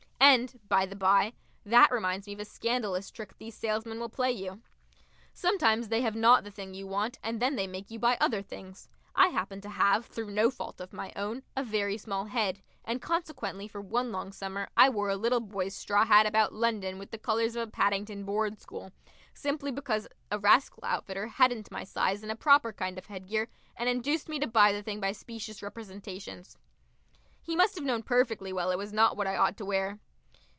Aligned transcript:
And, 0.23 0.61
by 0.69 0.85
the 0.85 0.95
bye, 0.95 1.33
that 1.65 1.91
reminds 1.91 2.25
me 2.25 2.31
of 2.33 2.39
a 2.39 2.45
scandalous 2.45 3.11
trick 3.11 3.37
these 3.37 3.55
salesmen 3.55 3.99
will 3.99 4.07
play 4.07 4.31
you. 4.31 4.61
Sometimes 5.33 5.89
they 5.89 6.03
have 6.03 6.15
not 6.15 6.45
the 6.45 6.51
thing 6.51 6.73
you 6.73 6.87
want, 6.87 7.19
and 7.21 7.41
then 7.41 7.57
they 7.57 7.67
make 7.67 7.91
you 7.91 7.99
buy 7.99 8.15
other 8.21 8.41
things. 8.41 8.87
I 9.13 9.27
happen 9.29 9.59
to 9.61 9.69
have, 9.69 10.05
through 10.05 10.29
no 10.31 10.49
fault 10.49 10.79
of 10.79 10.93
my 10.93 11.11
own, 11.17 11.43
a 11.57 11.63
very 11.65 11.97
small 11.97 12.25
head, 12.25 12.61
and 12.85 13.01
consequently 13.01 13.67
for 13.67 13.81
one 13.81 14.13
long 14.13 14.31
summer 14.31 14.69
I 14.77 14.87
wore 14.87 15.09
a 15.09 15.17
little 15.17 15.41
boy's 15.41 15.75
straw 15.75 16.05
hat 16.05 16.25
about 16.25 16.53
London 16.53 16.97
with 16.97 17.11
the 17.11 17.17
colours 17.17 17.57
of 17.57 17.67
a 17.67 17.71
Paddington 17.71 18.23
Board 18.23 18.61
School, 18.61 18.91
simply 19.33 19.71
because 19.71 20.07
a 20.31 20.39
rascal 20.39 20.85
outfitter 20.85 21.27
hadn't 21.27 21.71
my 21.71 21.83
size 21.83 22.23
in 22.23 22.29
a 22.29 22.37
proper 22.37 22.71
kind 22.71 22.97
of 22.97 23.07
headgear, 23.07 23.49
and 23.75 23.89
induced 23.89 24.29
me 24.29 24.39
to 24.39 24.47
buy 24.47 24.71
the 24.71 24.83
thing 24.83 25.01
by 25.01 25.11
specious 25.11 25.61
representations. 25.61 26.57
He 27.41 27.53
must 27.55 27.75
have 27.75 27.83
known 27.83 28.03
perfectly 28.03 28.53
well 28.53 28.71
it 28.71 28.77
was 28.77 28.93
not 28.93 29.17
what 29.17 29.27
I 29.27 29.35
ought 29.35 29.57
to 29.57 29.65
wear. 29.65 29.99